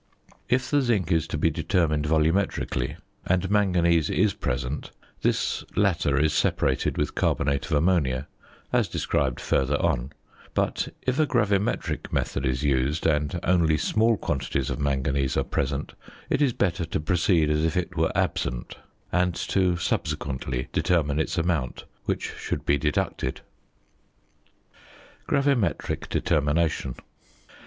[0.49, 4.89] If the zinc is to be determined volumetrically, and manganese is present,
[5.21, 8.27] this latter is separated with carbonate of ammonia,
[8.73, 10.11] as described further on;
[10.55, 15.93] but if a gravimetric method is used, and only small quantities of manganese are present,
[16.31, 18.77] it is better to proceed as if it were absent,
[19.11, 23.41] and to subsequently determine its amount, which should be deducted.
[25.27, 26.95] GRAVIMETRIC DETERMINATION.